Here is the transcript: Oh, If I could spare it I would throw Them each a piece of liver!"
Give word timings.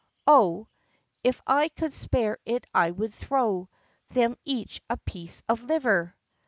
Oh, 0.25 0.67
If 1.23 1.43
I 1.45 1.69
could 1.69 1.93
spare 1.93 2.39
it 2.43 2.65
I 2.73 2.89
would 2.89 3.13
throw 3.13 3.69
Them 4.09 4.35
each 4.45 4.81
a 4.89 4.97
piece 4.97 5.43
of 5.47 5.61
liver!" 5.65 6.15